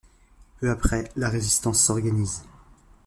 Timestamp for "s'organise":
1.83-2.41